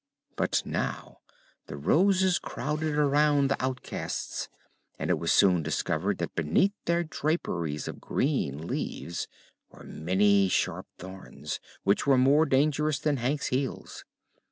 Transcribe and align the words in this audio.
But 0.35 0.63
now 0.65 1.19
the 1.67 1.77
Roses 1.77 2.39
crowded 2.39 2.95
around 2.95 3.49
the 3.51 3.63
outcasts 3.63 4.49
and 4.97 5.11
it 5.11 5.19
was 5.19 5.31
soon 5.31 5.61
discovered 5.61 6.17
that 6.17 6.33
beneath 6.33 6.71
their 6.85 7.03
draperies 7.03 7.87
of 7.87 8.01
green 8.01 8.65
leaves 8.65 9.27
were 9.69 9.83
many 9.83 10.49
sharp 10.49 10.87
thorns 10.97 11.59
which 11.83 12.07
were 12.07 12.17
more 12.17 12.47
dangerous 12.47 12.97
than 12.97 13.17
Hank's 13.17 13.49
heels. 13.49 14.03